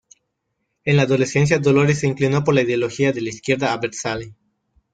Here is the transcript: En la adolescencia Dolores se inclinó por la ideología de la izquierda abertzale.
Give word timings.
En 0.83 0.95
la 0.97 1.03
adolescencia 1.03 1.59
Dolores 1.59 1.99
se 1.99 2.07
inclinó 2.07 2.43
por 2.43 2.55
la 2.55 2.63
ideología 2.63 3.11
de 3.11 3.21
la 3.21 3.29
izquierda 3.29 3.71
abertzale. 3.71 4.33